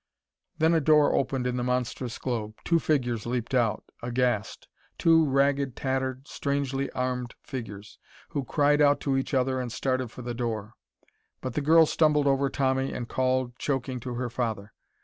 [0.57, 2.55] Then a door opened in the monstrous globe.
[2.63, 4.67] Two figures leaped out, aghast.
[4.97, 10.23] Two ragged, tattered, strangely armed figures, who cried out to each other and started for
[10.23, 10.73] the door.
[11.39, 14.73] But the girl stumbled over Tommy and called, choking, to her father.